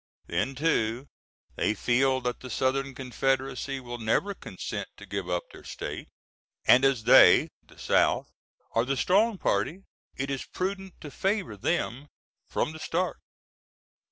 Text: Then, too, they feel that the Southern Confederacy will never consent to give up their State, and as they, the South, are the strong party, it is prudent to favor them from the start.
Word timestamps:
Then, 0.25 0.55
too, 0.55 1.05
they 1.57 1.75
feel 1.75 2.21
that 2.21 2.39
the 2.39 2.49
Southern 2.49 2.95
Confederacy 2.95 3.79
will 3.79 3.99
never 3.99 4.33
consent 4.33 4.87
to 4.97 5.05
give 5.05 5.29
up 5.29 5.43
their 5.51 5.63
State, 5.63 6.07
and 6.65 6.83
as 6.83 7.03
they, 7.03 7.49
the 7.61 7.77
South, 7.77 8.27
are 8.71 8.83
the 8.83 8.97
strong 8.97 9.37
party, 9.37 9.83
it 10.15 10.31
is 10.31 10.43
prudent 10.43 10.99
to 11.01 11.11
favor 11.11 11.55
them 11.55 12.07
from 12.47 12.71
the 12.71 12.79
start. 12.79 13.17